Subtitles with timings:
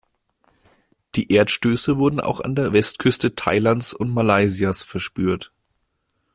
[1.13, 5.51] Die Erdstöße wurden auch an der Westküste Thailands und Malaysias verspürt.